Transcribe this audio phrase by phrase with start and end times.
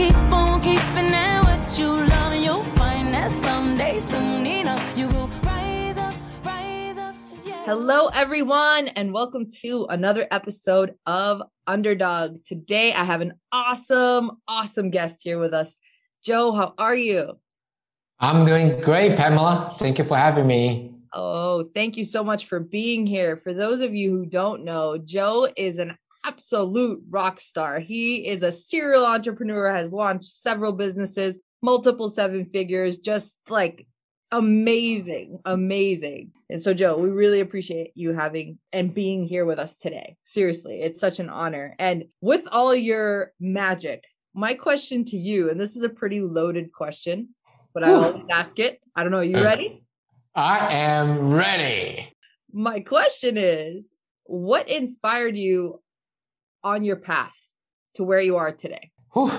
[0.00, 1.12] They don't get to run.
[1.12, 1.60] This goes up to the underdog.
[1.60, 5.06] Keep on keeping at what you love, and you'll find that someday, soon enough, you
[5.08, 7.14] will rise up, rise up.
[7.44, 7.64] Yeah.
[7.66, 12.42] Hello, everyone, and welcome to another episode of Underdog.
[12.44, 15.78] Today, I have an awesome, awesome guest here with us.
[16.24, 17.38] Joe, how are you?
[18.18, 19.70] I'm doing great, Pamela.
[19.78, 20.94] Thank you for having me.
[21.12, 23.36] Oh, thank you so much for being here.
[23.36, 27.78] For those of you who don't know, Joe is an absolute rock star.
[27.78, 33.86] He is a serial entrepreneur, has launched several businesses, multiple seven figures, just like
[34.32, 36.32] amazing, amazing.
[36.48, 40.16] And so, Joe, we really appreciate you having and being here with us today.
[40.22, 41.74] Seriously, it's such an honor.
[41.78, 46.72] And with all your magic, my question to you, and this is a pretty loaded
[46.72, 47.30] question,
[47.74, 48.80] but I always ask it.
[48.94, 49.18] I don't know.
[49.18, 49.84] Are you uh, ready?
[50.34, 52.12] I am ready.
[52.52, 53.92] My question is
[54.24, 55.80] what inspired you
[56.62, 57.48] on your path
[57.94, 58.90] to where you are today?
[59.12, 59.30] Whew,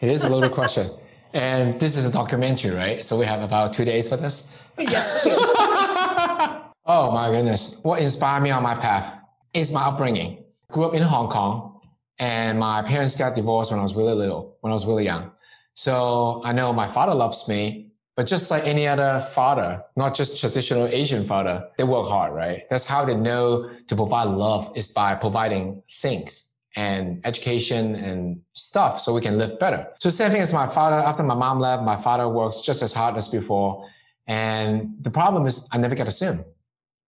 [0.00, 0.90] it is a loaded question.
[1.34, 3.04] And this is a documentary, right?
[3.04, 4.66] So we have about two days for this.
[4.78, 5.22] Yes.
[5.26, 7.80] oh my goodness.
[7.82, 10.44] What inspired me on my path is my upbringing.
[10.70, 11.80] Grew up in Hong Kong
[12.18, 15.30] and my parents got divorced when I was really little, when I was really young.
[15.74, 20.40] So I know my father loves me, but just like any other father, not just
[20.40, 22.62] traditional Asian father, they work hard, right?
[22.70, 29.00] That's how they know to provide love is by providing things and education and stuff
[29.00, 29.86] so we can live better.
[30.00, 32.92] So same thing as my father, after my mom left, my father works just as
[32.92, 33.86] hard as before.
[34.26, 36.44] And the problem is I never get to see him.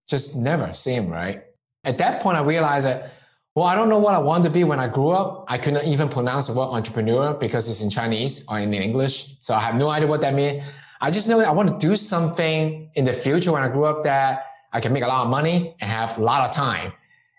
[0.09, 1.43] Just never see him, right?
[1.85, 3.13] At that point, I realized that,
[3.55, 5.45] well, I don't know what I want to be when I grew up.
[5.49, 9.37] I couldn't even pronounce the word entrepreneur because it's in Chinese or in English.
[9.41, 10.65] So I have no idea what that means.
[11.01, 14.05] I just know I want to do something in the future when I grew up
[14.05, 16.93] that I can make a lot of money and have a lot of time.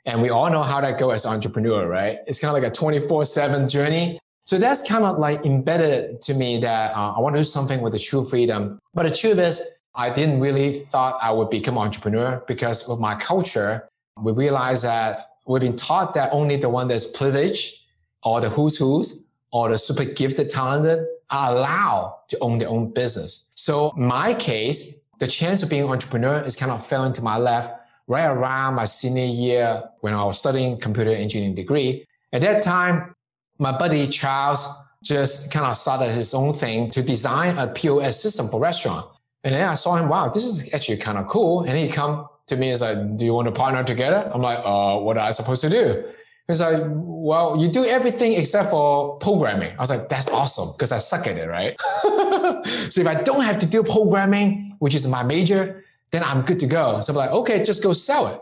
[0.06, 2.20] And we all know how that goes as entrepreneur, right?
[2.28, 4.20] It's kind of like a 24 seven journey.
[4.42, 7.82] So that's kind of like embedded to me that uh, I want to do something
[7.82, 8.80] with the true freedom.
[8.94, 9.62] But the truth is,
[9.94, 13.88] I didn't really thought I would become entrepreneur because with my culture,
[14.22, 17.82] we realized that we've been taught that only the one that's privileged
[18.24, 22.92] or the who's who's or the super gifted, talented are allowed to own their own
[22.92, 23.52] business.
[23.56, 27.38] So my case, the chance of being an entrepreneur is kind of fell into my
[27.38, 27.81] left
[28.12, 32.06] right around my senior year when I was studying computer engineering degree.
[32.34, 33.16] At that time,
[33.58, 34.68] my buddy Charles
[35.02, 39.08] just kind of started his own thing to design a POS system for restaurant.
[39.46, 41.62] And then I saw him, wow, this is actually kind of cool.
[41.64, 44.30] And he come to me and like, do you want to partner together?
[44.34, 46.04] I'm like, uh, what am I supposed to do?
[46.50, 49.72] He's like, well, you do everything except for programming.
[49.78, 51.80] I was like, that's awesome because I suck at it, right?
[52.92, 56.60] so if I don't have to do programming, which is my major, then I'm good
[56.60, 57.02] to go.
[57.02, 58.40] So I'm like, okay, just go sell it.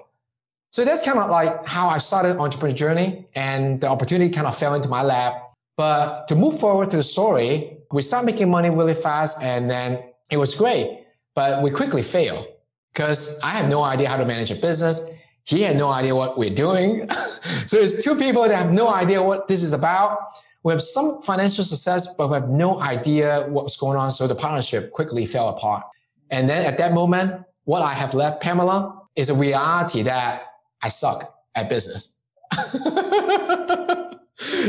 [0.71, 4.55] So that's kind of like how I started entrepreneur journey and the opportunity kind of
[4.55, 5.51] fell into my lap.
[5.77, 10.03] But to move forward to the story, we start making money really fast and then
[10.29, 12.45] it was great, but we quickly failed
[12.93, 15.11] because I had no idea how to manage a business.
[15.43, 17.09] He had no idea what we're doing.
[17.65, 20.19] so it's two people that have no idea what this is about.
[20.63, 24.11] We have some financial success, but we have no idea what's going on.
[24.11, 25.83] So the partnership quickly fell apart.
[26.29, 30.41] And then at that moment, what I have left, Pamela, is a reality that
[30.81, 32.23] I suck at business.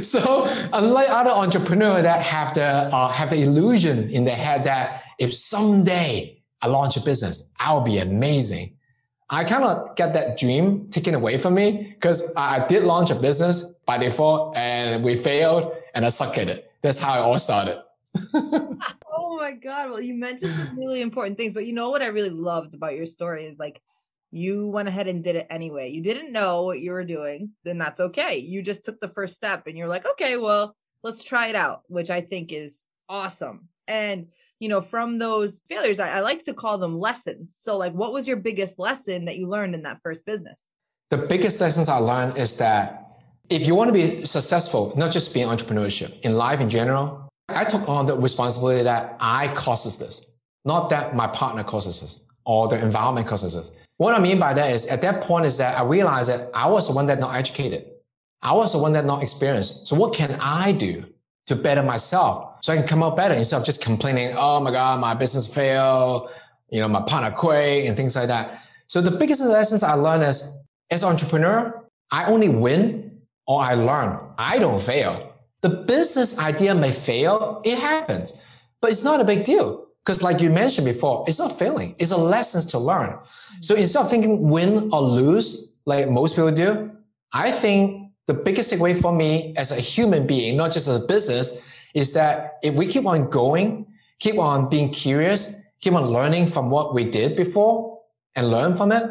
[0.03, 5.03] so unlike other entrepreneurs that have the uh, have the illusion in their head that
[5.19, 8.77] if someday I launch a business, I'll be amazing.
[9.31, 13.81] I cannot get that dream taken away from me because I did launch a business
[13.87, 16.71] by default and we failed and I suck at it.
[16.83, 17.83] That's how it all started.
[19.41, 19.91] oh my God.
[19.91, 22.97] Well, you mentioned some really important things, but you know what I really loved about
[22.97, 23.81] your story is like
[24.31, 25.91] you went ahead and did it anyway.
[25.91, 28.39] You didn't know what you were doing, then that's okay.
[28.39, 31.83] You just took the first step and you're like, okay, well, let's try it out,
[31.89, 33.69] which I think is awesome.
[33.89, 34.29] And,
[34.61, 37.57] you know, from those failures, I, I like to call them lessons.
[37.59, 40.69] So, like, what was your biggest lesson that you learned in that first business?
[41.09, 43.11] The biggest lessons I learned is that
[43.49, 47.65] if you want to be successful, not just being entrepreneurship, in life in general, I
[47.65, 52.69] took on the responsibility that I causes this, not that my partner causes this or
[52.69, 53.73] the environment causes this.
[53.99, 56.69] What I mean by that is at that point is that I realized that I
[56.69, 57.87] was the one that not educated.
[58.43, 59.87] I was the one that not experienced.
[59.87, 61.05] So what can I do
[61.47, 64.71] to better myself so I can come out better instead of just complaining, oh my
[64.71, 66.31] God, my business failed,
[66.71, 68.63] you know, my partner quit and things like that.
[68.87, 74.19] So the biggest lessons I learned is as entrepreneur, I only win or I learn.
[74.39, 75.30] I don't fail.
[75.63, 78.45] The business idea may fail, it happens,
[78.81, 79.87] but it's not a big deal.
[80.05, 81.95] Because like you mentioned before, it's not failing.
[81.99, 83.19] It's a lessons to learn.
[83.61, 86.91] So instead of thinking win or lose, like most people do,
[87.33, 91.07] I think the biggest takeaway for me as a human being, not just as a
[91.07, 93.87] business, is that if we keep on going,
[94.21, 98.01] keep on being curious, keep on learning from what we did before
[98.37, 99.05] and learn from it,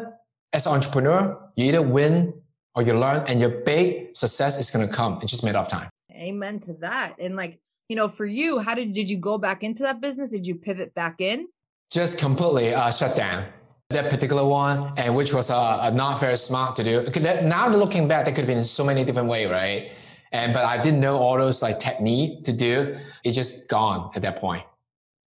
[0.52, 2.34] as an entrepreneur, you either win
[2.74, 5.18] or you learn and your big success is going to come.
[5.22, 5.88] It's just made of time.
[6.20, 7.14] Amen to that.
[7.18, 7.58] And like,
[7.88, 10.30] you know, for you, how did did you go back into that business?
[10.30, 11.48] Did you pivot back in?
[11.90, 13.44] Just completely uh, shut down
[13.90, 17.04] that particular one, and which was uh, not very smart to do.
[17.42, 19.90] Now looking back, there could have been so many different ways, right?
[20.32, 22.96] And but I didn't know all those like technique to do.
[23.24, 24.62] It's just gone at that point.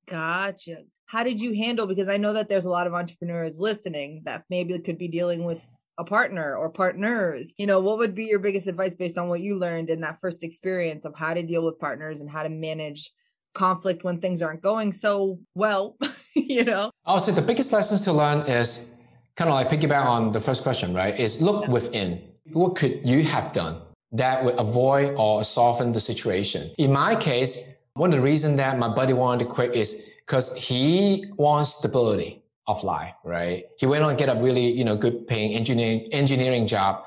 [0.07, 0.83] Gotcha.
[1.07, 1.85] How did you handle?
[1.87, 5.43] Because I know that there's a lot of entrepreneurs listening that maybe could be dealing
[5.43, 5.61] with
[5.97, 9.41] a partner or partners you know what would be your biggest advice based on what
[9.41, 12.49] you learned in that first experience of how to deal with partners and how to
[12.49, 13.11] manage
[13.53, 15.95] conflict when things aren't going so well
[16.35, 16.91] you know?
[17.05, 18.97] I'll say the biggest lessons to learn is
[19.35, 21.17] kind of like piggyback on the first question right?
[21.19, 21.71] Is look yeah.
[21.71, 22.21] within.
[22.51, 23.81] What could you have done
[24.11, 26.71] that would avoid or soften the situation?
[26.77, 30.55] In my case one of the reasons that my buddy wanted to quit is because
[30.57, 33.65] he wants stability of life, right?
[33.77, 37.05] He went on to get a really, you know, good paying engineering engineering job.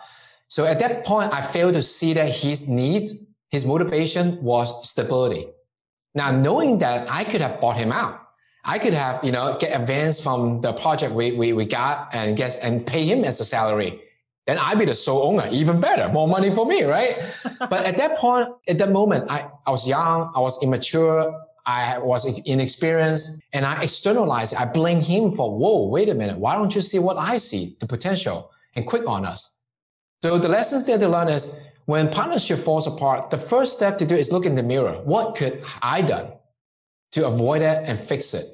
[0.48, 5.48] So at that point, I failed to see that his needs, his motivation was stability.
[6.14, 8.20] Now, knowing that I could have bought him out,
[8.64, 12.36] I could have, you know, get advance from the project we, we, we got and
[12.36, 14.00] guess and pay him as a salary.
[14.46, 17.18] Then I'd be the sole owner, even better, more money for me, right?
[17.58, 21.98] but at that point, at that moment, I, I was young, I was immature, I
[21.98, 24.60] was inexperienced and I externalized it.
[24.60, 26.38] I blame him for, whoa, wait a minute.
[26.38, 29.60] Why don't you see what I see, the potential, and quit on us?
[30.22, 34.06] So the lessons that they learn is when partnership falls apart, the first step to
[34.06, 35.00] do is look in the mirror.
[35.04, 36.32] What could I done
[37.12, 38.46] to avoid it and fix it?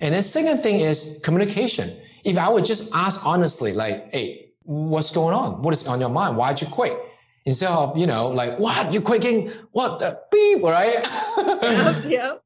[0.00, 1.96] And the second thing is communication.
[2.24, 5.62] If I would just ask honestly, like, hey, what's going on?
[5.62, 6.36] What is on your mind?
[6.36, 6.98] Why'd you quit?
[7.48, 8.92] Instead of you know like what?
[8.92, 11.00] You quitting what the beep right?
[11.36, 12.42] Yep, yep.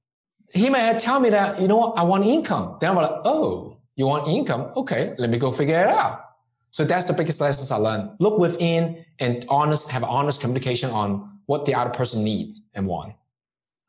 [0.55, 1.99] he may tell me that you know what?
[1.99, 2.79] I want income.
[2.81, 4.73] Then i'm like oh you want income?
[4.77, 6.25] Okay let me go figure it out.
[6.71, 8.13] So that's the biggest lessons i learned.
[8.21, 13.15] Look within and honest have honest communication on what the other person needs and want.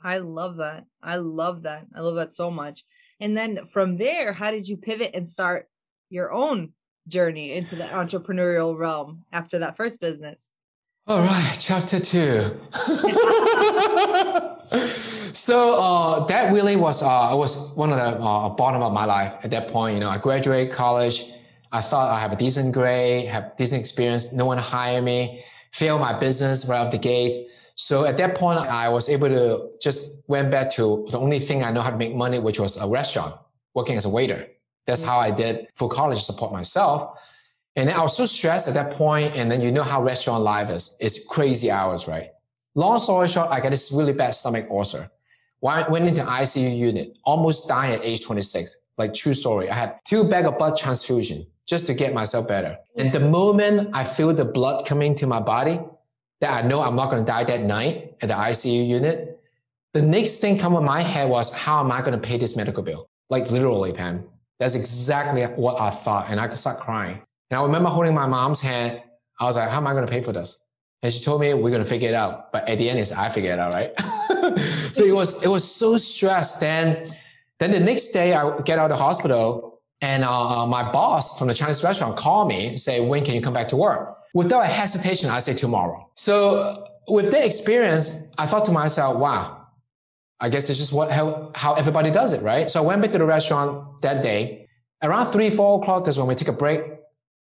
[0.02, 0.86] I love that.
[1.02, 1.86] I love that.
[1.96, 2.84] I love that so much.
[3.20, 5.70] And then from there how did you pivot and start
[6.10, 6.74] your own
[7.08, 10.50] journey into the entrepreneurial realm after that first business
[11.06, 12.58] all right, chapter two.
[15.34, 19.36] so uh, that really was uh, was one of the uh, bottom of my life
[19.44, 19.96] at that point.
[19.96, 21.26] You know, I graduated college.
[21.74, 24.32] I thought I have a decent grade, have decent experience.
[24.32, 25.44] No one hire me.
[25.74, 27.36] Fail my business right off the gate.
[27.76, 31.64] So at that point, I was able to just went back to the only thing
[31.64, 33.36] I know how to make money, which was a restaurant,
[33.74, 34.48] working as a waiter.
[34.86, 37.20] That's how I did for college support myself.
[37.76, 40.44] And then I was so stressed at that point, and then you know how restaurant
[40.44, 40.98] life is.
[41.02, 42.30] It's crazy hours, right?
[42.76, 45.10] Long story short, I got this really bad stomach ulcer.
[45.62, 48.90] Went into ICU unit, almost dying at age 26.
[48.98, 49.70] Like true story.
[49.70, 52.78] I had two bag of blood transfusion just to get myself better.
[52.98, 55.80] And the moment I feel the blood coming to my body,
[56.42, 59.40] that I know I'm not going to die that night at the ICU unit,
[59.94, 62.56] the next thing come in my head was, how am I going to pay this
[62.56, 63.10] medical bill?
[63.30, 64.28] Like literally, Pam.
[64.60, 66.28] That's exactly what I thought.
[66.30, 67.22] And I just start crying.
[67.54, 69.04] And I remember holding my mom's hand.
[69.40, 70.72] I was like, how am I going to pay for this?
[71.04, 72.52] And she told me we're going to figure it out.
[72.52, 73.92] But at the end, is I figured it out, right?
[74.92, 76.60] so it was it was so stressed.
[76.60, 77.08] Then
[77.60, 81.38] then the next day, I get out of the hospital, and uh, uh, my boss
[81.38, 84.18] from the Chinese restaurant called me and say, when can you come back to work?
[84.34, 86.10] Without a hesitation, I say tomorrow.
[86.16, 89.68] So with that experience, I thought to myself, wow,
[90.40, 92.68] I guess it's just what how, how everybody does it, right?
[92.72, 94.68] So I went back to the restaurant that day.
[95.04, 96.93] Around three, four o'clock, that's when we take a break.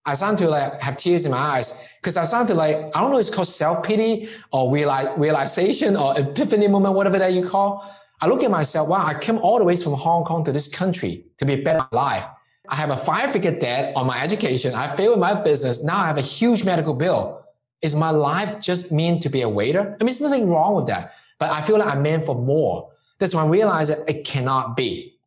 [0.07, 3.00] I started to like have tears in my eyes because I started to like, I
[3.00, 7.85] don't know, it's called self-pity or realization or epiphany moment, whatever that you call.
[8.23, 10.69] I look at myself, wow, I came all the way from Hong Kong to this
[10.69, 12.26] country to be better life.
[12.69, 14.75] I have a five-figure debt on my education.
[14.75, 15.83] I failed in my business.
[15.83, 17.45] Now I have a huge medical bill.
[17.83, 19.80] Is my life just meant to be a waiter?
[19.80, 22.90] I mean, there's nothing wrong with that, but I feel like I'm meant for more.
[23.19, 25.19] That's when I realized that it cannot be.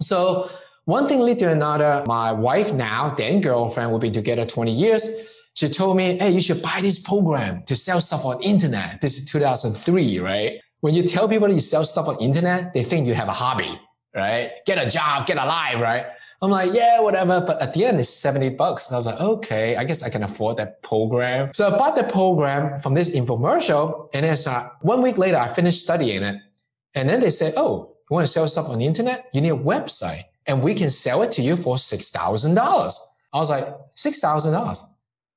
[0.00, 0.50] So
[0.84, 2.04] one thing led to another.
[2.06, 5.28] My wife now, then girlfriend, we've been together 20 years.
[5.54, 9.00] She told me, hey, you should buy this program to sell stuff on internet.
[9.00, 10.60] This is 2003, right?
[10.80, 13.78] when you tell people you sell stuff on internet, they think you have a hobby,
[14.14, 14.52] right?
[14.66, 16.06] Get a job, get a life, right?
[16.42, 17.42] I'm like, yeah, whatever.
[17.46, 18.88] But at the end, it's 70 bucks.
[18.88, 21.52] And I was like, okay, I guess I can afford that program.
[21.52, 24.08] So I bought the program from this infomercial.
[24.14, 26.36] And then uh, one week later, I finished studying it.
[26.94, 29.28] And then they said, oh, you want to sell stuff on the internet?
[29.34, 32.56] You need a website and we can sell it to you for $6,000.
[33.32, 33.66] I was like,
[33.96, 34.84] $6,000?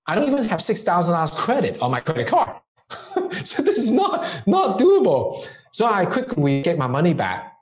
[0.06, 2.58] I don't even have $6,000 credit on my credit card.
[3.44, 5.46] so this is not, not doable.
[5.72, 7.54] So I quickly get my money back.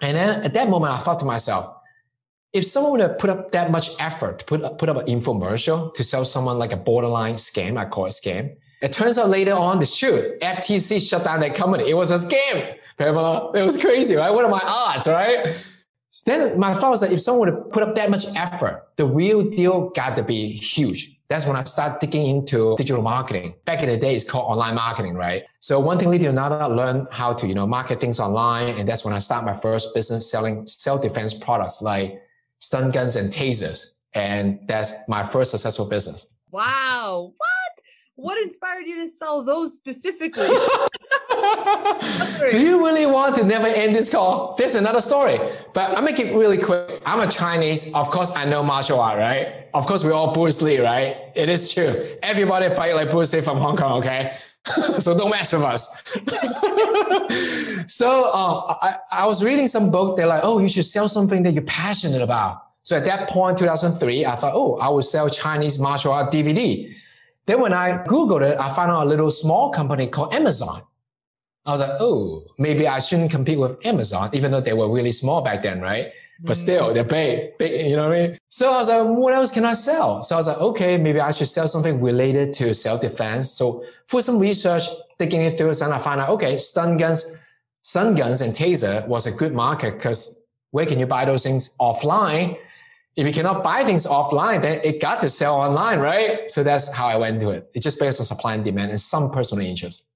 [0.00, 1.74] And then at that moment, I thought to myself,
[2.52, 5.06] if someone would have put up that much effort to put up, put up an
[5.06, 8.56] infomercial to sell someone like a borderline scam, I call it scam.
[8.82, 10.36] It turns out later on, it's true.
[10.42, 11.88] FTC shut down that company.
[11.88, 13.52] It was a scam, Pamela.
[13.54, 14.30] It was crazy, right?
[14.30, 15.54] What are my odds, right?
[16.24, 19.42] Then my thought was that if someone would put up that much effort, the real
[19.42, 21.16] deal got to be huge.
[21.28, 23.54] That's when I started digging into digital marketing.
[23.64, 25.42] Back in the day, it's called online marketing, right?
[25.58, 28.68] So one thing leading to another, I learned how to, you know, market things online.
[28.68, 32.22] And that's when I started my first business selling self-defense products like
[32.60, 34.02] stun guns and tasers.
[34.14, 36.36] And that's my first successful business.
[36.52, 37.32] Wow.
[37.36, 37.72] What?
[38.14, 40.46] What inspired you to sell those specifically?
[42.50, 44.54] Do you really want to never end this call?
[44.56, 45.38] There's another story,
[45.74, 47.02] but I'll make it really quick.
[47.04, 47.92] I'm a Chinese.
[47.94, 49.68] Of course, I know martial art, right?
[49.74, 51.16] Of course, we all Bruce Lee, right?
[51.34, 51.94] It is true.
[52.22, 54.36] Everybody fight like Bruce Lee from Hong Kong, okay?
[54.98, 56.02] so don't mess with us.
[57.92, 60.14] so uh, I, I was reading some books.
[60.16, 62.62] They're like, oh, you should sell something that you're passionate about.
[62.82, 66.92] So at that point, 2003, I thought, oh, I will sell Chinese martial art DVD.
[67.46, 70.82] Then when I Googled it, I found out a little small company called Amazon.
[71.66, 75.10] I was like, oh, maybe I shouldn't compete with Amazon, even though they were really
[75.10, 76.12] small back then, right?
[76.44, 76.60] But mm.
[76.60, 78.38] still, they're big, big, you know what I mean?
[78.48, 80.22] So I was like, hmm, what else can I sell?
[80.22, 83.50] So I was like, okay, maybe I should sell something related to self-defense.
[83.50, 84.84] So for some research,
[85.18, 87.42] digging it through, and I found out, okay, stun guns,
[87.82, 91.76] stun guns and taser was a good market because where can you buy those things
[91.78, 92.58] offline?
[93.16, 96.48] If you cannot buy things offline, then it got to sell online, right?
[96.50, 97.70] So that's how I went to it.
[97.74, 100.15] It's just based on supply and demand and some personal interest.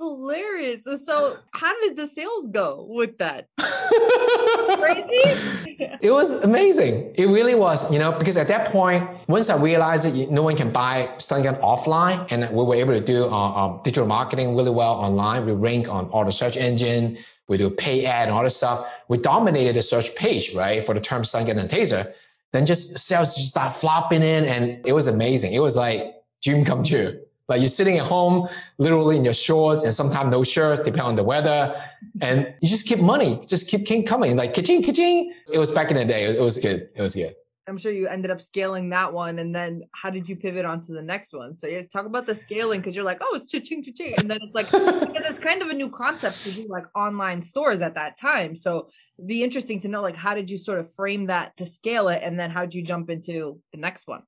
[0.00, 0.84] Hilarious.
[1.04, 3.48] So, how did the sales go with that?
[3.58, 5.20] Crazy?
[6.00, 7.12] it was amazing.
[7.16, 10.56] It really was, you know, because at that point, once I realized that no one
[10.56, 14.56] can buy stun gun offline, and we were able to do uh, um, digital marketing
[14.56, 15.44] really well online.
[15.44, 17.18] We rank on all the search engine.
[17.48, 18.90] We do pay ad and all this stuff.
[19.08, 22.10] We dominated the search page, right, for the term stun gun and taser.
[22.54, 25.52] Then just sales just start flopping in, and it was amazing.
[25.52, 27.20] It was like dream come true.
[27.50, 31.16] Like you're sitting at home, literally in your shorts and sometimes no shirts, depending on
[31.16, 31.78] the weather.
[32.22, 35.32] And you just keep money, just keep, keep coming, like ka-ching, ka-ching.
[35.52, 36.24] It was back in the day.
[36.24, 36.88] It was good.
[36.94, 37.34] It was good.
[37.68, 39.38] I'm sure you ended up scaling that one.
[39.38, 41.56] And then how did you pivot onto the next one?
[41.56, 44.14] So you talk about the scaling because you're like, oh, it's cha-ching, cha-ching.
[44.18, 47.40] And then it's like, because it's kind of a new concept to do like online
[47.40, 48.56] stores at that time.
[48.56, 48.88] So
[49.18, 52.08] it'd be interesting to know, like, how did you sort of frame that to scale
[52.08, 52.22] it?
[52.24, 54.22] And then how'd you jump into the next one?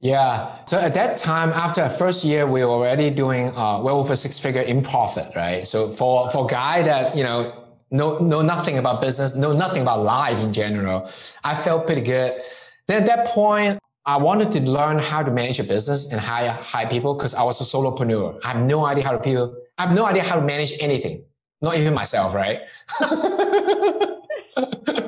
[0.00, 0.64] Yeah.
[0.66, 4.14] So at that time, after the first year, we were already doing uh, well over
[4.16, 5.66] six figure in profit, right?
[5.66, 10.02] So for for guy that you know know know nothing about business, know nothing about
[10.02, 11.10] life in general,
[11.42, 12.38] I felt pretty good.
[12.86, 16.50] Then at that point, I wanted to learn how to manage a business and hire
[16.50, 18.40] hire people because I was a solopreneur.
[18.44, 19.56] I have no idea how to people.
[19.78, 21.24] I have no idea how to manage anything,
[21.62, 22.60] not even myself, right?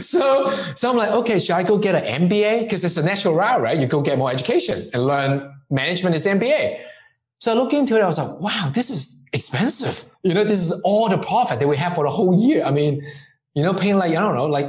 [0.04, 2.60] so, so I'm like, okay, should I go get an MBA?
[2.60, 3.78] Because it's a natural route, right?
[3.78, 6.80] You go get more education and learn management is MBA.
[7.38, 8.02] So I looked into it.
[8.02, 10.04] I was like, wow, this is expensive.
[10.22, 12.62] You know, this is all the profit that we have for the whole year.
[12.64, 13.02] I mean,
[13.54, 14.66] you know, paying like, I don't know, like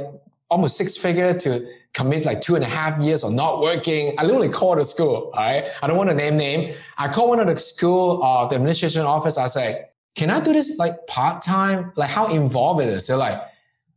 [0.48, 4.14] almost six figure to commit like two and a half years of not working.
[4.18, 5.30] I literally called the school.
[5.34, 5.66] All right.
[5.82, 6.74] I don't want to name name.
[6.96, 9.36] I called one of the school, uh, the administration office.
[9.36, 9.84] I say,
[10.14, 11.92] can I do this like part time?
[11.96, 13.06] Like how involved is?
[13.06, 13.40] They're like,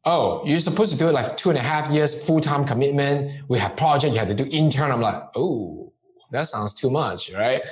[0.05, 3.31] oh, you're supposed to do it like two and a half years full-time commitment.
[3.47, 4.91] We have project, you have to do intern.
[4.91, 5.91] I'm like, oh,
[6.31, 7.63] that sounds too much, right?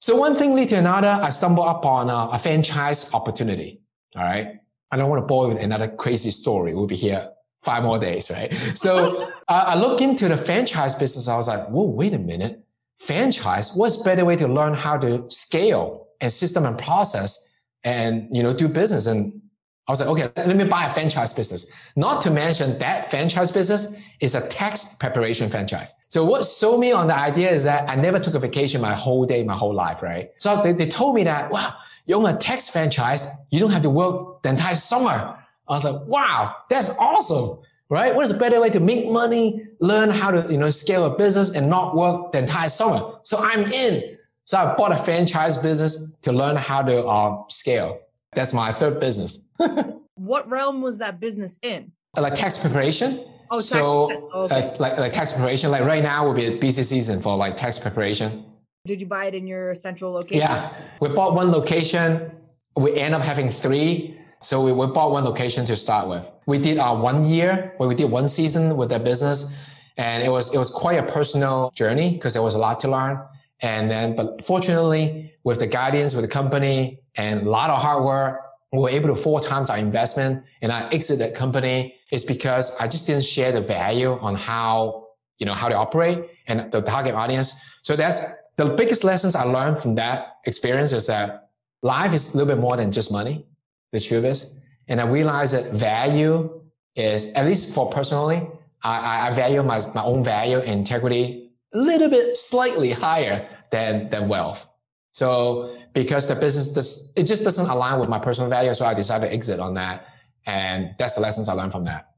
[0.00, 3.80] So one thing lead to another, I stumbled upon a, a franchise opportunity.
[4.14, 4.60] All right.
[4.90, 6.74] I don't want to bore you with another crazy story.
[6.74, 7.30] We'll be here
[7.62, 8.54] five more days, right?
[8.74, 11.28] So uh, I look into the franchise business.
[11.28, 12.64] I was like, whoa, wait a minute.
[13.00, 18.42] Franchise, what's better way to learn how to scale and system and process and, you
[18.42, 19.06] know, do business?
[19.06, 19.42] And
[19.88, 21.72] I was like, okay, let me buy a franchise business.
[21.94, 25.94] Not to mention that franchise business is a tax preparation franchise.
[26.08, 28.94] So what sold me on the idea is that I never took a vacation my
[28.94, 30.30] whole day, my whole life, right?
[30.38, 31.74] So they, they told me that, wow,
[32.06, 35.38] you own a tax franchise, you don't have to work the entire summer.
[35.68, 38.12] I was like, wow, that's awesome, right?
[38.12, 41.16] What is a better way to make money, learn how to, you know, scale a
[41.16, 43.20] business and not work the entire summer?
[43.22, 44.16] So I'm in.
[44.46, 47.98] So I bought a franchise business to learn how to uh, scale.
[48.36, 49.50] That's my third business.
[50.14, 51.90] what realm was that business in?
[52.14, 53.24] Like tax preparation.
[53.50, 54.54] Oh, so tax, okay.
[54.54, 55.70] uh, like like tax preparation.
[55.70, 58.44] Like right now will be a busy season for like tax preparation.
[58.84, 60.38] Did you buy it in your central location?
[60.38, 62.30] Yeah, we bought one location.
[62.76, 64.18] We end up having three.
[64.42, 66.30] So we, we bought one location to start with.
[66.46, 69.56] We did our one year where we did one season with that business.
[69.96, 72.88] And it was it was quite a personal journey because there was a lot to
[72.88, 73.18] learn.
[73.60, 78.04] And then, but fortunately, with the guidance with the company and a lot of hard
[78.04, 78.40] work,
[78.72, 80.44] we were able to four times our investment.
[80.60, 85.06] And I exit that company is because I just didn't share the value on how
[85.38, 87.62] you know how to operate and the target audience.
[87.82, 88.20] So that's
[88.56, 91.50] the biggest lessons I learned from that experience is that
[91.82, 93.46] life is a little bit more than just money.
[93.92, 96.60] The truth is, and I realized that value
[96.94, 98.46] is at least for personally,
[98.82, 104.28] I, I value my, my own value integrity a little bit slightly higher than, than
[104.28, 104.68] wealth.
[105.12, 108.74] So because the business does, it just doesn't align with my personal value.
[108.74, 110.08] So I decided to exit on that.
[110.46, 112.10] And that's the lessons I learned from that.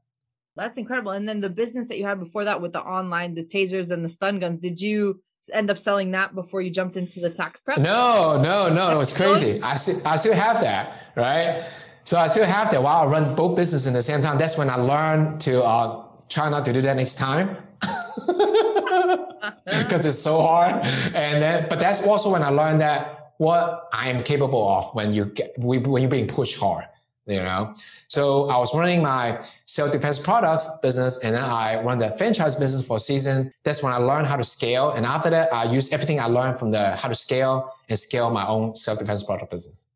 [0.55, 1.11] That's incredible.
[1.11, 4.03] And then the business that you had before that with the online, the tasers and
[4.03, 5.21] the stun guns, did you
[5.53, 7.77] end up selling that before you jumped into the tax prep?
[7.77, 8.91] No, no, no.
[8.91, 9.61] It was crazy.
[9.63, 11.63] I still, I still have that, right?
[12.03, 14.37] So I still have that while I run both businesses in the same time.
[14.37, 17.55] That's when I learned to uh, try not to do that next time.
[19.09, 19.51] Uh-huh.
[19.65, 20.75] Because it's so hard.
[21.15, 25.13] And then, but that's also when I learned that what I am capable of when
[25.13, 26.85] you get, when you're being pushed hard
[27.29, 27.73] you know?
[28.07, 32.85] So i was running my self-defense products business and then i run the franchise business
[32.85, 33.51] for a season.
[33.63, 34.91] That's when i learned how to scale.
[34.91, 38.29] And after that i use everything i learned from the how to scale and scale
[38.29, 39.87] my own self-defense product business.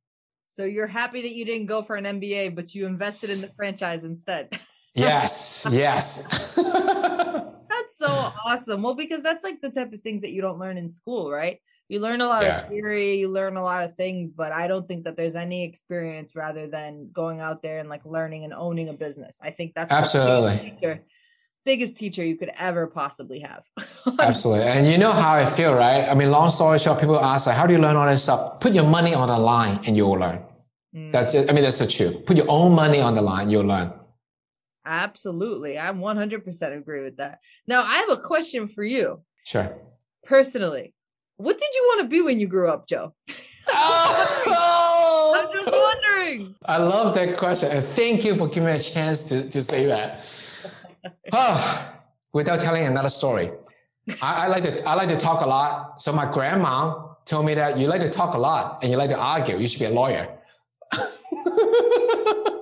[0.47, 3.47] So you're happy that you didn't go for an mba but you invested in the
[3.47, 4.59] franchise instead.
[4.95, 6.55] Yes yes
[8.05, 10.89] so awesome well because that's like the type of things that you don't learn in
[10.89, 12.61] school right you learn a lot yeah.
[12.61, 15.63] of theory, you learn a lot of things, but I don't think that there's any
[15.63, 19.37] experience rather than going out there and like learning and owning a business.
[19.41, 21.03] I think that's absolutely biggest teacher,
[21.65, 23.65] biggest teacher you could ever possibly have.
[24.19, 24.65] absolutely.
[24.65, 26.07] And you know how I feel, right?
[26.09, 28.59] I mean, long story short, people ask like, how do you learn all this stuff?
[28.59, 30.41] Put your money on the line and you'll learn.
[30.95, 31.11] Mm.
[31.11, 31.49] That's it.
[31.49, 32.25] I mean, that's the truth.
[32.25, 33.91] Put your own money on the line, you'll learn.
[34.85, 35.77] Absolutely.
[35.77, 37.39] I 100% agree with that.
[37.67, 39.21] Now, I have a question for you.
[39.45, 39.73] Sure.
[40.25, 40.93] Personally,
[41.37, 43.13] what did you want to be when you grew up, Joe?
[43.67, 46.55] oh, I'm just wondering.
[46.65, 47.71] I love that question.
[47.71, 50.25] And thank you for giving me a chance to, to say that.
[51.33, 51.95] oh,
[52.33, 53.51] without telling another story.
[54.21, 56.01] I, I, like to I like to talk a lot.
[56.01, 59.09] So my grandma told me that you like to talk a lot and you like
[59.09, 59.57] to argue.
[59.57, 60.27] You should be a lawyer.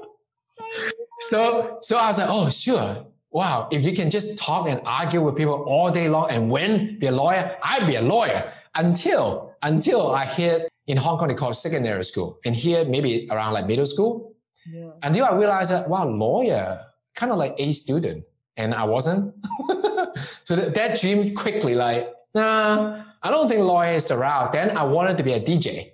[1.32, 3.08] so so I was like, oh sure.
[3.34, 7.00] Wow, if you can just talk and argue with people all day long and win,
[7.00, 11.34] be a lawyer, I'd be a lawyer until until I hit in Hong Kong they
[11.34, 14.36] call it secondary school, and here maybe around like middle school.
[14.70, 14.92] Yeah.
[15.04, 16.82] Until I realized that wow, lawyer
[17.16, 18.26] kind of like a student,
[18.58, 19.34] and I wasn't.
[20.44, 24.52] so that, that dream quickly like nah, I don't think lawyer is route.
[24.52, 25.91] Then I wanted to be a DJ.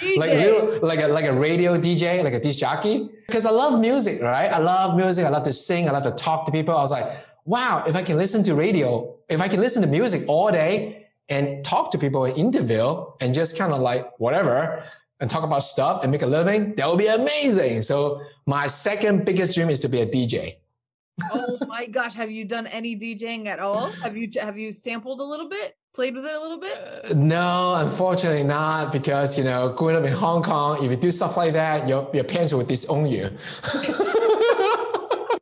[0.00, 0.16] DJ.
[0.16, 3.08] like a little, like a like a radio DJ, like a disc jockey.
[3.26, 4.48] Because I love music, right?
[4.48, 5.24] I love music.
[5.24, 5.88] I love to sing.
[5.88, 6.76] I love to talk to people.
[6.76, 7.06] I was like,
[7.44, 11.08] wow, if I can listen to radio, if I can listen to music all day,
[11.28, 14.82] and talk to people in interview and just kind of like whatever
[15.20, 17.82] and talk about stuff and make a living, that would be amazing.
[17.82, 20.56] So my second biggest dream is to be a DJ.
[21.32, 23.90] oh my gosh, have you done any DJing at all?
[23.90, 25.76] Have you have you sampled a little bit?
[25.94, 26.78] Played with it a little bit?
[27.10, 31.10] Uh, no, unfortunately not because you know, growing up in Hong Kong, if you do
[31.10, 33.30] stuff like that, your your parents will disown you.
[33.74, 35.38] oh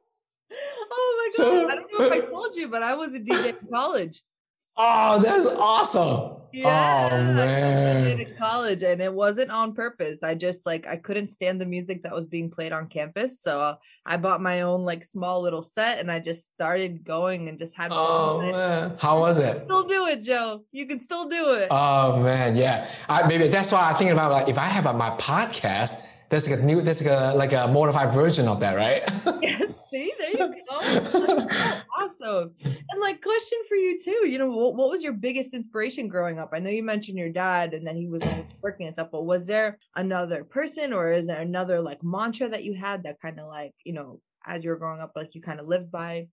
[1.19, 1.33] my god.
[1.33, 4.23] So, I don't know if I told you, but I was a DJ in college.
[4.79, 6.37] Oh, that's awesome.
[6.57, 8.07] Yeah, oh man.
[8.07, 10.23] I did college and it wasn't on purpose.
[10.23, 13.43] I just like I couldn't stand the music that was being played on campus.
[13.43, 17.59] So I bought my own like small little set and I just started going and
[17.59, 18.97] just had Oh man.
[18.99, 19.65] How was it?
[19.65, 20.65] Still do it, Joe.
[20.73, 21.69] You can still do it.
[21.71, 22.89] Oh man, yeah.
[23.07, 26.49] I maybe that's why I'm thinking about like if I have a, my podcast, that's
[26.49, 29.03] like a new that's like a like a modified version of that, right?
[29.43, 30.55] yes, see, there you go.
[30.71, 32.53] Oh, awesome.
[32.65, 36.39] And like question for you too, you know, what, what was your biggest inspiration growing
[36.39, 36.51] up?
[36.53, 38.25] I know you mentioned your dad and then he was
[38.63, 42.65] working and stuff, but was there another person or is there another like mantra that
[42.65, 45.41] you had that kind of like, you know, as you were growing up, like you
[45.41, 46.29] kind of lived by?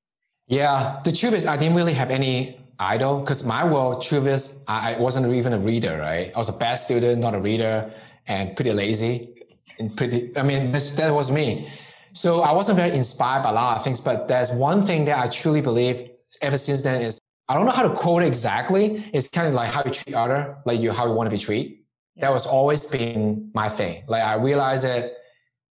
[0.48, 4.64] Yeah, the truth is I didn't really have any idol because my world, truth is
[4.68, 6.32] I wasn't even a reader, right?
[6.36, 7.90] I was a bad student, not a reader,
[8.28, 9.33] and pretty lazy.
[9.80, 11.68] And pretty, I mean, that was me.
[12.14, 15.18] So I wasn't very inspired by a lot of things, but there's one thing that
[15.18, 16.10] I truly believe
[16.42, 19.04] ever since then is I don't know how to quote it exactly.
[19.14, 21.42] It's kind of like how you treat other, like you how you want to be
[21.42, 21.78] treated.
[22.16, 22.28] Yeah.
[22.28, 24.04] That was always been my thing.
[24.08, 25.14] Like I realized that,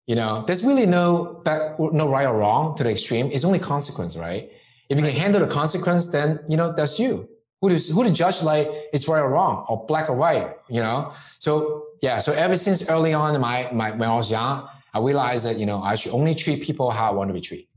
[0.07, 1.43] you know, there's really no
[1.79, 3.31] no right or wrong to the extreme.
[3.33, 4.51] It's only consequence, right?
[4.91, 7.29] If you can handle the consequence, then you know that's you.
[7.61, 10.81] Who to who to judge like it's right or wrong or black or white, you
[10.81, 11.13] know?
[11.39, 14.99] So yeah, so ever since early on in my, my when I was young, I
[14.99, 17.69] realized that you know I should only treat people how I want to be treated.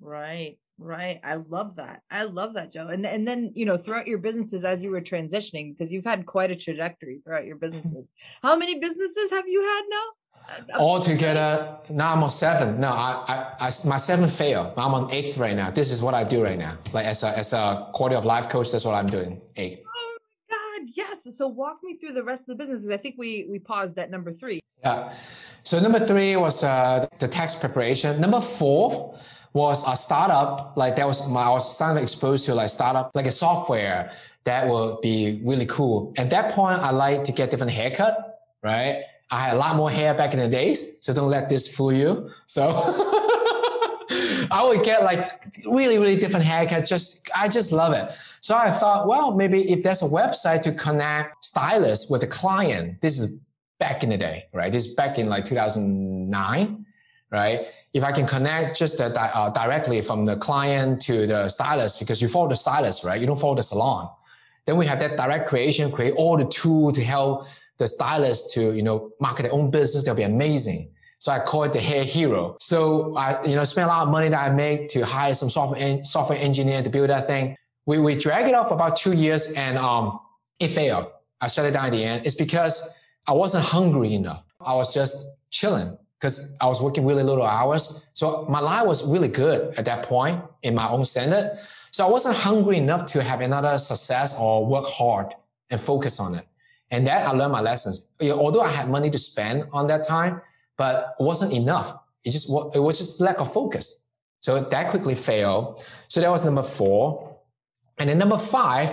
[0.00, 0.56] Right.
[0.94, 1.20] Right.
[1.22, 2.00] I love that.
[2.10, 2.88] I love that, Joe.
[2.88, 6.20] And and then, you know, throughout your businesses as you were transitioning, because you've had
[6.24, 8.08] quite a trajectory throughout your businesses.
[8.42, 10.06] How many businesses have you had now?
[10.74, 11.50] Uh, All together,
[11.90, 12.80] now I'm on seven.
[12.80, 14.68] No, I, I, I my seventh failed.
[14.84, 15.68] I'm on eighth right now.
[15.70, 16.74] This is what I do right now.
[16.96, 19.32] Like as a as a quality of life coach, that's what I'm doing.
[19.56, 19.80] Eighth.
[20.94, 21.26] Yes.
[21.36, 22.90] So walk me through the rest of the businesses.
[22.90, 24.60] I think we we paused at number three.
[24.82, 25.12] Yeah.
[25.62, 28.20] So number three was uh, the tax preparation.
[28.20, 29.18] Number four
[29.52, 30.76] was a startup.
[30.76, 34.10] Like that was my, I was starting exposed to like startup, like a software
[34.44, 36.14] that would be really cool.
[36.16, 39.04] At that point, I like to get different haircut, right?
[39.30, 41.92] I had a lot more hair back in the days, so don't let this fool
[41.92, 42.30] you.
[42.46, 42.68] So
[44.50, 46.88] I would get like really, really different haircuts.
[46.88, 48.12] Just I just love it.
[48.40, 53.00] So I thought, well, maybe if there's a website to connect stylists with a client,
[53.02, 53.40] this is
[53.78, 54.72] back in the day, right?
[54.72, 56.86] This is back in like 2009
[57.30, 57.68] right?
[57.94, 62.28] If I can connect just uh, directly from the client to the stylist, because you
[62.28, 63.20] follow the stylist, right?
[63.20, 64.08] You don't follow the salon.
[64.66, 67.46] Then we have that direct creation, create all the tool to help
[67.78, 70.04] the stylist to, you know, market their own business.
[70.04, 70.92] They'll be amazing.
[71.20, 72.56] So I call it the hair hero.
[72.60, 75.50] So I, you know, spend a lot of money that I make to hire some
[75.50, 77.56] software en- software engineer to build that thing.
[77.84, 80.18] We, we drag it off for about two years and um,
[80.60, 81.08] it failed.
[81.42, 82.24] I shut it down at the end.
[82.24, 84.44] It's because I wasn't hungry enough.
[84.60, 88.06] I was just chilling because I was working really little hours.
[88.14, 91.58] So my life was really good at that point in my own standard.
[91.90, 95.34] So I wasn't hungry enough to have another success or work hard
[95.68, 96.46] and focus on it.
[96.90, 98.08] And that I learned my lessons.
[98.22, 100.40] Although I had money to spend on that time,
[100.80, 101.92] but it wasn't enough.
[102.24, 104.08] It just it was just lack of focus.
[104.40, 105.84] So that quickly failed.
[106.08, 107.36] So that was number four.
[107.98, 108.88] And then number five,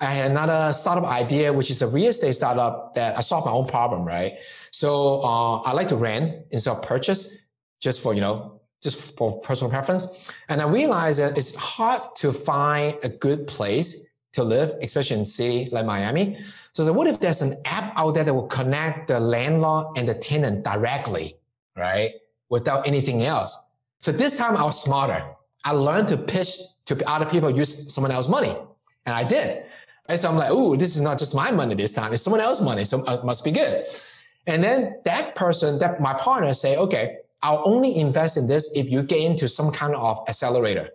[0.00, 3.52] I had another startup idea, which is a real estate startup that I solved my
[3.52, 4.32] own problem, right?
[4.72, 7.46] So uh, I like to rent instead of purchase,
[7.80, 10.32] just for you know, just for personal preference.
[10.48, 15.24] And I realized that it's hard to find a good place to live, especially in
[15.24, 16.38] city like Miami.
[16.72, 20.08] So, so what if there's an app out there that will connect the landlord and
[20.08, 21.34] the tenant directly,
[21.76, 22.12] right,
[22.48, 23.74] without anything else?
[24.00, 25.24] So this time I was smarter.
[25.64, 28.54] I learned to pitch to other people use someone else's money,
[29.06, 29.64] and I did.
[30.08, 30.18] Right?
[30.18, 32.64] So I'm like, oh, this is not just my money this time; it's someone else's
[32.64, 33.84] money, so it must be good.
[34.46, 38.90] And then that person, that my partner say, okay, I'll only invest in this if
[38.90, 40.88] you get into some kind of accelerator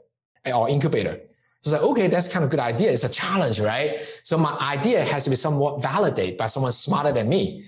[0.46, 1.19] or incubator.
[1.63, 2.91] So it's like, okay, that's kind of good idea.
[2.91, 3.97] It's a challenge, right?
[4.23, 7.63] So my idea has to be somewhat validated by someone smarter than me.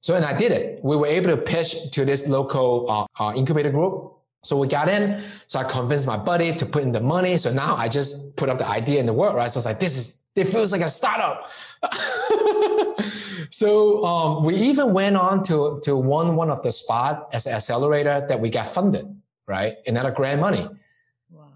[0.00, 0.82] So, and I did it.
[0.84, 4.14] We were able to pitch to this local uh, uh, incubator group.
[4.44, 5.20] So we got in.
[5.48, 7.36] So I convinced my buddy to put in the money.
[7.36, 9.50] So now I just put up the idea in the world, right?
[9.50, 11.50] So it's like, this is, it feels like a startup.
[13.50, 17.54] so um, we even went on to to one one of the spot as an
[17.54, 19.04] accelerator that we got funded,
[19.48, 19.74] right?
[19.86, 20.66] And Another grant money.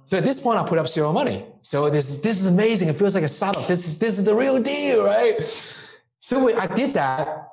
[0.06, 1.44] So at this point, I put up zero money.
[1.62, 2.88] So this is this is amazing.
[2.88, 3.66] It feels like a startup.
[3.66, 5.36] This is this is the real deal, right?
[6.20, 7.48] So we, I did that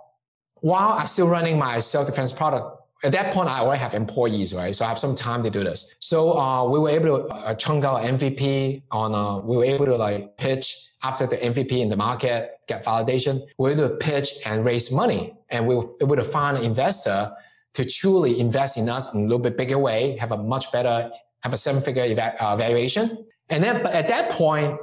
[0.62, 2.80] while I'm still running my self defense product.
[3.04, 4.74] At that point, I already have employees, right?
[4.74, 5.96] So I have some time to do this.
[6.00, 9.16] So uh, we were able to uh, chunk out MVP on.
[9.16, 13.42] Uh, we were able to like pitch after the MVP in the market get validation,
[13.58, 15.34] we're able to pitch and raise money.
[15.50, 17.32] And we were able to find an investor
[17.74, 21.12] to truly invest in us in a little bit bigger way, have a much better,
[21.44, 23.26] have a seven figure eva- uh, valuation.
[23.50, 24.80] And then, but at that point,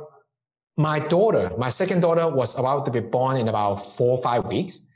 [0.77, 4.47] my daughter, my second daughter was about to be born in about four or five
[4.47, 4.87] weeks.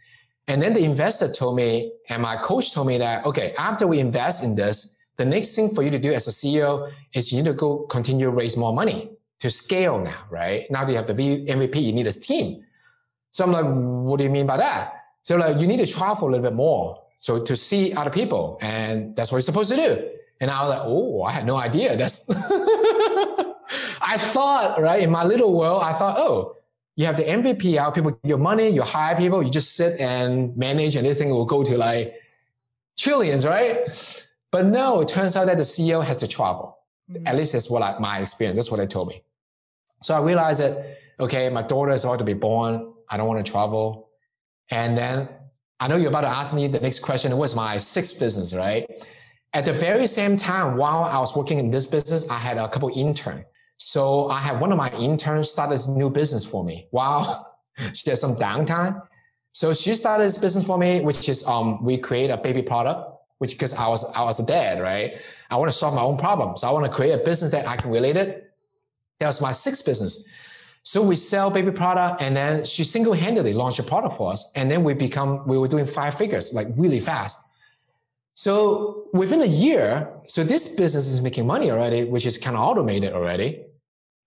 [0.47, 3.99] And then the investor told me, and my coach told me that, okay, after we
[3.99, 7.43] invest in this, the next thing for you to do as a CEO is you
[7.43, 10.71] need to go continue to raise more money to scale now, right?
[10.71, 12.65] Now you have the MVP, you need a team.
[13.31, 14.95] So I'm like, what do you mean by that?
[15.23, 17.03] So like, you need to travel a little bit more.
[17.17, 20.11] So to see other people and that's what you're supposed to do.
[20.41, 21.97] And I was like, oh, I had no idea.
[21.97, 26.57] That's, I thought, right, in my little world, I thought, oh,
[26.97, 29.99] you have the MVP out, people give you money, you hire people, you just sit
[30.01, 32.15] and manage and everything will go to like
[32.97, 33.79] trillions, right?
[34.53, 36.79] But no, it turns out that the CEO has to travel.
[37.11, 37.27] Mm-hmm.
[37.27, 38.57] At least that's what I, my experience.
[38.57, 39.23] That's what they told me.
[40.03, 42.93] So I realized that, okay, my daughter is about to be born.
[43.09, 44.11] I don't want to travel.
[44.71, 45.29] And then
[45.81, 47.37] I know you're about to ask me the next question.
[47.37, 48.89] What's my sixth business, right?
[49.55, 52.69] At the very same time, while I was working in this business, I had a
[52.69, 53.45] couple intern.
[53.77, 57.57] So I had one of my interns start this new business for me while
[57.95, 59.01] she has some downtime.
[59.53, 63.09] So she started this business for me, which is um, we create a baby product,
[63.39, 65.19] which because I was I was a dad, right?
[65.51, 66.65] I want to solve my own problems.
[66.65, 68.51] I want to create a business that I can relate it.
[69.21, 70.27] That was my sixth business.
[70.83, 74.69] So we sell baby product, and then she single-handedly launched a product for us, and
[74.69, 77.44] then we become we were doing five figures like really fast.
[78.35, 82.63] So within a year, so this business is making money already, which is kind of
[82.63, 83.65] automated already.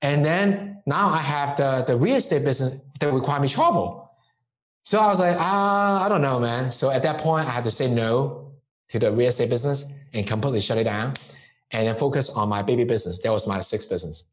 [0.02, 4.10] And then now I have the, the real estate business that require me travel.
[4.84, 6.72] So I was like, ah, I don't know, man.
[6.72, 8.54] So at that point, I had to say no
[8.90, 11.16] to the real estate business and completely shut it down
[11.72, 13.20] and then focus on my baby business.
[13.20, 14.32] That was my sixth business.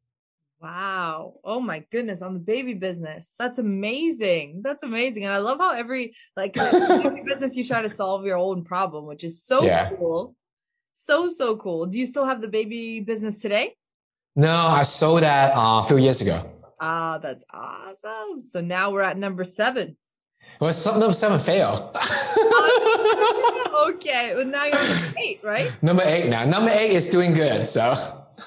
[0.64, 1.34] Wow.
[1.44, 2.22] Oh my goodness.
[2.22, 3.34] On the baby business.
[3.38, 4.62] That's amazing.
[4.64, 5.24] That's amazing.
[5.24, 9.04] And I love how every like every business you try to solve your own problem,
[9.04, 9.90] which is so Yeah.
[9.90, 10.34] cool.
[10.94, 11.84] So, so cool.
[11.84, 13.74] Do you still have the baby business today?
[14.36, 16.40] No, I sold that uh, a few years ago.
[16.80, 18.40] Ah, that's awesome.
[18.40, 19.98] So now we're at number seven.
[20.60, 21.94] Well, some, number seven failed.
[23.88, 24.32] okay.
[24.34, 25.70] Well, now you're on number eight, right?
[25.82, 26.46] number eight now.
[26.46, 27.68] Number eight is doing good.
[27.68, 27.80] So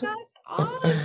[0.01, 0.15] That's
[0.47, 0.97] awesome.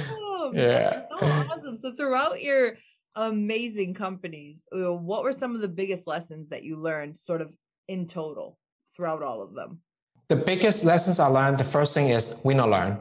[0.55, 1.03] Yeah.
[1.09, 1.77] so awesome.
[1.77, 2.77] So throughout your
[3.15, 7.55] amazing companies, what were some of the biggest lessons that you learned sort of
[7.89, 8.59] in total
[8.97, 9.81] throughout all of them?
[10.29, 12.99] The biggest lessons I learned, the first thing is win or learn,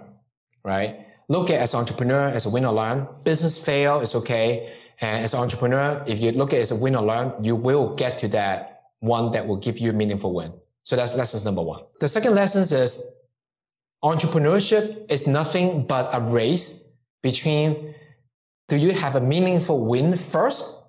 [0.64, 1.08] right?
[1.30, 3.08] Look at as an entrepreneur as a win or learn.
[3.24, 4.74] Business fail is okay.
[5.00, 7.56] And as an entrepreneur, if you look at it as a win or learn, you
[7.56, 10.54] will get to that one that will give you a meaningful win.
[10.84, 11.84] So that's lessons number one.
[12.00, 13.20] The second lesson is
[14.04, 16.91] entrepreneurship is nothing but a race
[17.22, 17.96] between
[18.70, 20.84] do you have a meaningful win first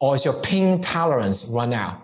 [0.00, 2.00] or is your pain tolerance run out,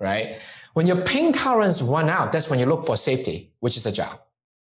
[0.00, 0.38] right?
[0.74, 3.92] When your pain tolerance run out, that's when you look for safety, which is a
[3.92, 4.18] job,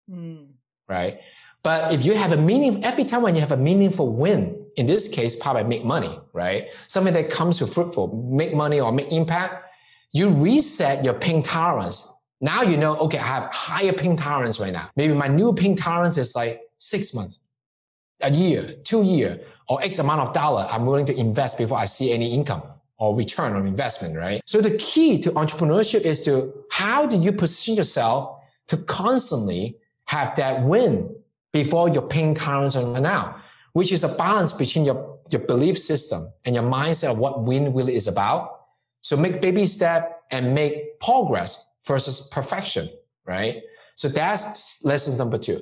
[0.09, 0.45] Hmm.
[0.89, 1.21] right?
[1.63, 4.87] But if you have a meaning, every time when you have a meaningful win, in
[4.87, 6.69] this case, probably make money, right?
[6.89, 9.67] Something that comes to fruitful, make money or make impact,
[10.13, 12.13] you reset your pain tolerance.
[12.41, 14.91] Now you know, okay, I have higher pain tolerance right now.
[14.97, 17.44] Maybe my new pain tolerance is like six months,
[18.21, 21.85] a year, two year, or X amount of dollar I'm willing to invest before I
[21.87, 22.63] see any income
[22.99, 24.41] or return on investment, right?
[24.47, 30.35] So the key to entrepreneurship is to how do you position yourself to constantly have
[30.37, 31.15] that win
[31.53, 33.41] before your pain tolerance run out,
[33.73, 37.75] which is a balance between your, your belief system and your mindset of what win
[37.75, 38.61] really is about.
[39.01, 42.89] So make baby step and make progress versus perfection,
[43.27, 43.63] right?
[43.97, 45.61] So that's lesson number two.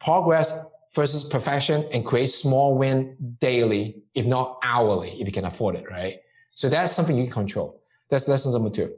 [0.00, 5.74] Progress versus perfection and create small win daily, if not hourly, if you can afford
[5.74, 6.20] it, right?
[6.54, 7.82] So that's something you can control.
[8.10, 8.94] That's lesson number two.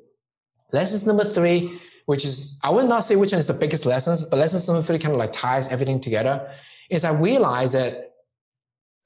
[0.73, 4.23] Lesson number three, which is, I would not say which one is the biggest lessons,
[4.23, 6.51] but lesson number three kind of like ties everything together,
[6.91, 8.13] is I realize that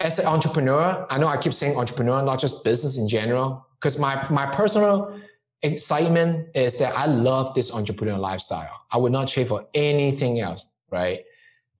[0.00, 3.98] as an entrepreneur, I know I keep saying entrepreneur, not just business in general, because
[3.98, 5.16] my, my personal
[5.62, 8.86] excitement is that I love this entrepreneur lifestyle.
[8.90, 11.20] I would not trade for anything else, right?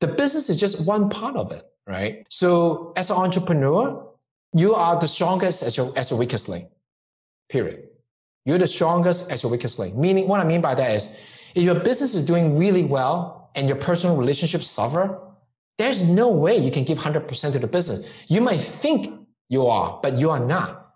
[0.01, 2.27] The business is just one part of it, right?
[2.31, 4.07] So as an entrepreneur,
[4.55, 6.67] you are the strongest as your, as your weakest link,
[7.49, 7.89] period.
[8.47, 9.95] You're the strongest as your weakest link.
[9.97, 11.17] Meaning, what I mean by that is,
[11.55, 15.21] if your business is doing really well and your personal relationships suffer,
[15.79, 18.09] there's no way you can give 100% to the business.
[18.29, 20.95] You might think you are, but you are not.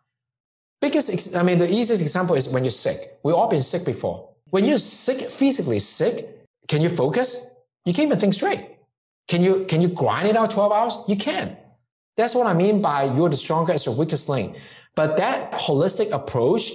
[0.82, 3.18] Ex- I mean, the easiest example is when you're sick.
[3.22, 4.28] We've all been sick before.
[4.50, 7.54] When you're sick, physically sick, can you focus?
[7.84, 8.73] You can't even think straight.
[9.28, 10.98] Can you, can you grind it out 12 hours?
[11.08, 11.56] You can.
[12.16, 14.56] That's what I mean by you're the strongest, your weakest link.
[14.94, 16.70] But that holistic approach,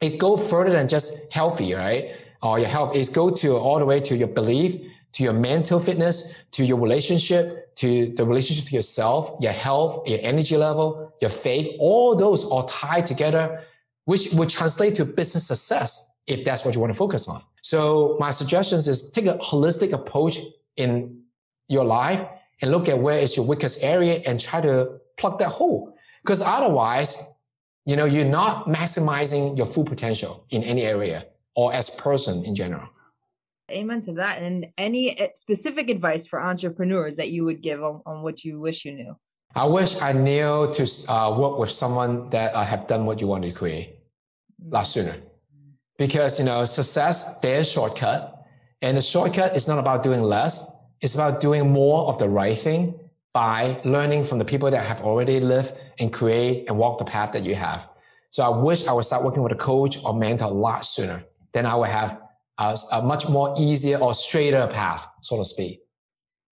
[0.00, 2.10] it go further than just healthy, right?
[2.42, 4.80] Or your health is go to all the way to your belief,
[5.12, 10.18] to your mental fitness, to your relationship, to the relationship to yourself, your health, your
[10.22, 13.60] energy level, your faith, all those are tied together,
[14.04, 17.40] which would translate to business success if that's what you want to focus on.
[17.62, 20.38] So my suggestions is take a holistic approach
[20.76, 21.17] in
[21.68, 22.26] your life
[22.60, 25.96] and look at where is your weakest area and try to plug that hole.
[26.22, 27.32] Because otherwise,
[27.86, 32.54] you know, you're not maximizing your full potential in any area or as person in
[32.54, 32.88] general.
[33.70, 34.40] Amen to that.
[34.42, 38.58] And any uh, specific advice for entrepreneurs that you would give on, on what you
[38.58, 39.16] wish you knew?
[39.54, 43.26] I wish I knew to uh, work with someone that uh, have done what you
[43.26, 43.96] want to create
[44.70, 45.14] a lot sooner.
[45.98, 48.46] Because, you know, success, there's shortcut.
[48.80, 50.77] And the shortcut is not about doing less.
[51.00, 52.98] It's about doing more of the right thing
[53.32, 57.32] by learning from the people that have already lived and create and walk the path
[57.32, 57.88] that you have.
[58.30, 61.24] So I wish I would start working with a coach or mentor a lot sooner.
[61.52, 62.20] Then I would have
[62.58, 65.80] a, a much more easier or straighter path, so to speak.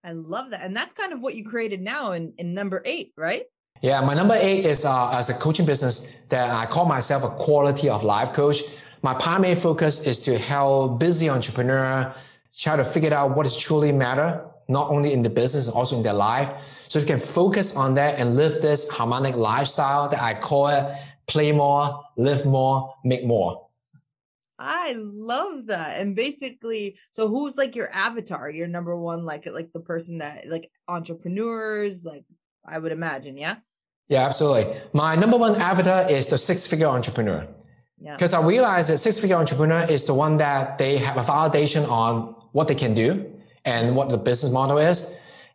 [0.04, 0.62] I love that.
[0.62, 3.44] And that's kind of what you created now in, in number eight, right?
[3.82, 7.30] Yeah, my number eight is uh, as a coaching business that I call myself a
[7.30, 8.62] quality of life coach.
[9.02, 12.14] My primary focus is to help busy entrepreneur
[12.57, 16.03] try to figure out what is truly matter, not only in the business, also in
[16.03, 16.51] their life.
[16.88, 20.92] So you can focus on that and live this harmonic lifestyle that I call it
[21.27, 23.69] play more, live more, make more.
[24.59, 26.01] I love that.
[26.01, 28.49] And basically, so who's like your avatar?
[28.49, 32.25] Your number one, like like the person that like entrepreneurs, like
[32.64, 33.57] I would imagine, yeah?
[34.09, 34.75] Yeah, absolutely.
[34.92, 37.47] My number one avatar is the six-figure entrepreneur.
[37.99, 38.14] Yeah.
[38.14, 42.35] Because I realize that six-figure entrepreneur is the one that they have a validation on
[42.57, 43.09] what they can do
[43.66, 44.99] and what the business model is.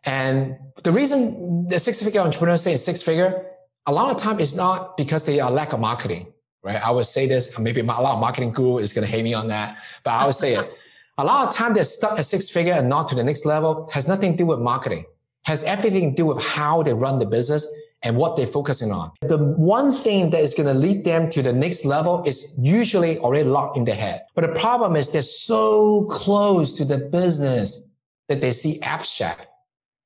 [0.04, 3.30] And the reason the six-figure entrepreneur say six-figure,
[3.86, 6.80] a lot of time is not because they are lack of marketing, right?
[6.88, 9.34] I would say this, maybe a lot of marketing guru is going to hate me
[9.34, 10.66] on that, but I would say it.
[11.18, 14.08] A lot of time they're stuck at six-figure and not to the next level has
[14.08, 15.04] nothing to do with marketing
[15.44, 17.66] has everything to do with how they run the business
[18.02, 19.12] and what they're focusing on.
[19.22, 23.18] The one thing that is going to lead them to the next level is usually
[23.18, 24.22] already locked in their head.
[24.34, 27.90] But the problem is they're so close to the business
[28.28, 29.46] that they see abstract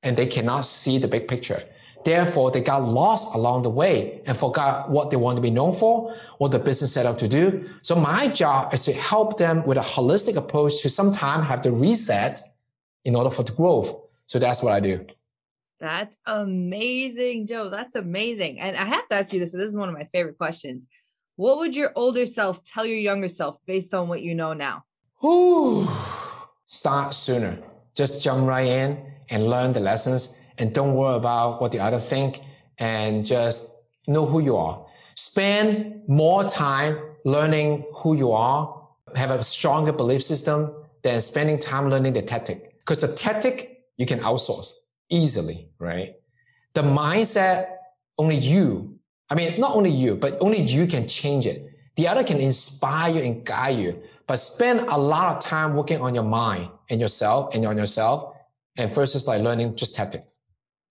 [0.03, 1.63] and they cannot see the big picture.
[2.05, 5.75] Therefore, they got lost along the way and forgot what they want to be known
[5.75, 7.69] for, what the business set out to do.
[7.83, 11.73] So my job is to help them with a holistic approach to sometimes have to
[11.73, 12.41] reset
[13.05, 13.93] in order for the growth.
[14.27, 15.05] So that's what I do.
[15.79, 17.69] That's amazing, Joe.
[17.69, 18.61] That's amazing.
[18.61, 19.53] And I have to ask you this.
[19.53, 20.87] So this is one of my favorite questions.
[21.37, 24.85] What would your older self tell your younger self based on what you know now?
[25.25, 25.87] Ooh,
[26.67, 27.59] start sooner.
[27.95, 31.99] Just jump right in and learn the lessons and don't worry about what the other
[31.99, 32.41] think
[32.79, 34.87] and just know who you are.
[35.15, 41.91] Spend more time learning who you are, have a stronger belief system than spending time
[41.91, 42.79] learning the tactic.
[42.81, 44.73] Because the tactic you can outsource
[45.11, 46.15] easily, right?
[46.75, 47.77] The mindset,
[48.19, 51.71] only you, I mean, not only you, but only you can change it.
[51.97, 56.01] The other can inspire you and guide you, but spend a lot of time working
[56.01, 58.35] on your mind and yourself and on yourself.
[58.77, 60.41] And first is like learning just tactics.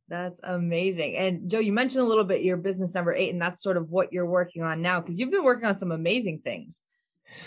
[0.08, 1.15] That's amazing.
[1.17, 3.89] And Joe, you mentioned a little bit your business number eight, and that's sort of
[3.89, 6.82] what you're working on now because you've been working on some amazing things.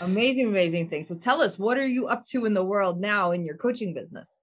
[0.01, 1.07] Amazing, amazing things.
[1.07, 3.93] So tell us, what are you up to in the world now in your coaching
[3.93, 4.35] business?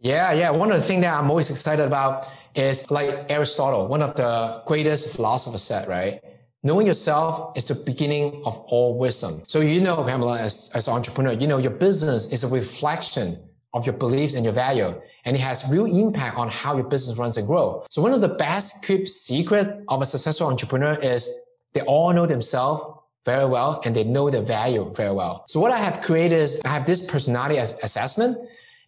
[0.00, 0.50] Yeah, yeah.
[0.50, 4.62] One of the things that I'm always excited about is like Aristotle, one of the
[4.64, 6.20] greatest philosophers said, right?
[6.62, 9.42] Knowing yourself is the beginning of all wisdom.
[9.48, 13.38] So you know, Pamela, as, as an entrepreneur, you know your business is a reflection
[13.74, 17.18] of your beliefs and your value, and it has real impact on how your business
[17.18, 17.84] runs and grow.
[17.90, 21.28] So one of the best kept secret of a successful entrepreneur is
[21.74, 22.82] they all know themselves
[23.24, 25.44] very well and they know their value very well.
[25.48, 28.38] So what I have created is I have this personality assessment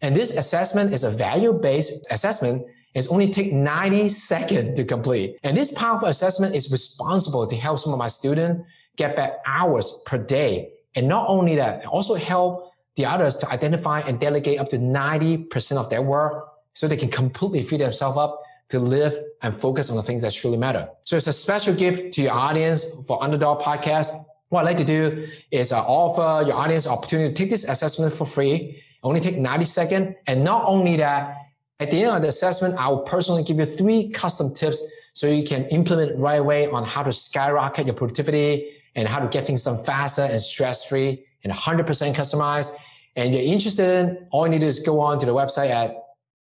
[0.02, 2.66] and this assessment is a value-based assessment.
[2.94, 5.38] It's only take 90 seconds to complete.
[5.42, 10.02] And this powerful assessment is responsible to help some of my students get back hours
[10.06, 10.72] per day.
[10.96, 15.76] And not only that, also help the others to identify and delegate up to 90%
[15.76, 18.38] of their work so they can completely free themselves up
[18.70, 20.88] to live and focus on the things that truly matter.
[21.04, 24.12] So it's a special gift to your audience for Underdog Podcast.
[24.48, 28.12] What I'd like to do is uh, offer your audience opportunity to take this assessment
[28.12, 30.16] for free only take 90 seconds.
[30.26, 31.36] And not only that,
[31.80, 34.82] at the end of the assessment, I will personally give you three custom tips
[35.14, 39.28] so you can implement right away on how to skyrocket your productivity and how to
[39.28, 42.76] get things done faster and stress free and 100% customized.
[43.16, 45.70] And you're interested in, all you need to do is go on to the website
[45.70, 45.96] at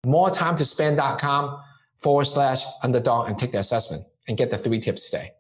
[0.07, 1.61] moretimetospend.com
[1.99, 5.31] forward slash underdog and take the assessment and get the three tips today.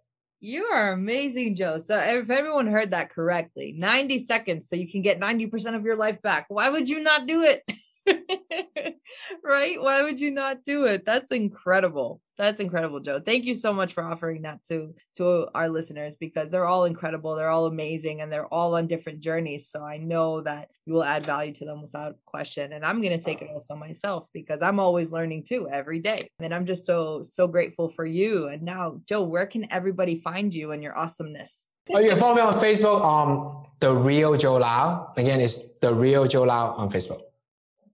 [0.40, 1.79] You are amazing, Joe.
[1.79, 5.96] So if everyone heard that correctly, 90 seconds so you can get 90% of your
[5.96, 6.46] life back.
[6.49, 7.62] Why would you not do it?
[9.44, 9.80] right?
[9.80, 11.04] Why would you not do it?
[11.04, 12.20] That's incredible.
[12.38, 13.18] That's incredible, Joe.
[13.18, 17.34] Thank you so much for offering that to to our listeners because they're all incredible,
[17.34, 19.68] they're all amazing, and they're all on different journeys.
[19.68, 22.74] So I know that you will add value to them without question.
[22.74, 26.28] And I'm gonna take it also myself because I'm always learning too every day.
[26.40, 28.48] And I'm just so so grateful for you.
[28.48, 31.66] And now, Joe, where can everybody find you and your awesomeness?
[31.88, 33.00] Oh, you can follow me on Facebook.
[33.00, 35.12] Um, the real Joe Lau.
[35.16, 37.20] Again, it's the real Joe Lau on Facebook.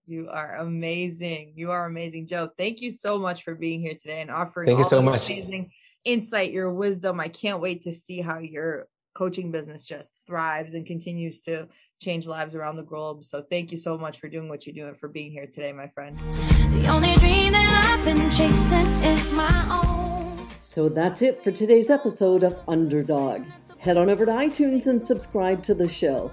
[0.06, 1.52] You are amazing.
[1.54, 2.50] You are amazing, Joe.
[2.56, 5.30] Thank you so much for being here today and offering Thank you so much.
[5.30, 5.70] amazing
[6.04, 7.20] insight, your wisdom.
[7.20, 11.68] I can't wait to see how your coaching business just thrives and continues to
[12.00, 13.22] change lives around the globe.
[13.22, 15.88] So thank you so much for doing what you're doing for being here today, my
[15.88, 16.18] friend.
[16.18, 20.48] The only dream that I've been chasing is my own.
[20.58, 23.44] So that's it for today's episode of Underdog.
[23.78, 26.32] Head on over to iTunes and subscribe to the show.